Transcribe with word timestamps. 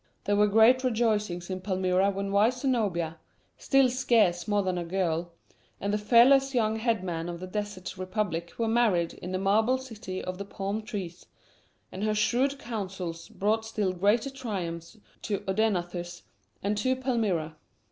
There 0.23 0.35
were 0.35 0.47
great 0.47 0.83
rejoicings 0.83 1.51
in 1.51 1.61
Palmyra 1.61 2.09
when 2.09 2.29
the 2.29 2.31
wise 2.31 2.61
Zenobia 2.61 3.19
still 3.59 3.87
scarce 3.87 4.47
more 4.47 4.63
than 4.63 4.79
a 4.79 4.83
girl 4.83 5.31
and 5.79 5.93
the 5.93 5.99
fearless 5.99 6.55
young 6.55 6.77
"head 6.77 7.03
man" 7.03 7.29
of 7.29 7.39
the 7.39 7.45
desert 7.45 7.95
republic 7.99 8.51
were 8.57 8.67
married 8.67 9.13
in 9.13 9.31
the 9.31 9.37
marble 9.37 9.77
city 9.77 10.19
of 10.23 10.39
the 10.39 10.45
palm 10.45 10.81
trees, 10.81 11.27
and 11.91 12.03
her 12.03 12.15
shrewd 12.15 12.57
counsels 12.57 13.29
brought 13.29 13.63
still 13.63 13.93
greater 13.93 14.31
triumphs 14.31 14.97
to 15.21 15.41
Odaenathus 15.41 16.23
and 16.63 16.79
to 16.79 16.95
Palmyra. 16.95 17.55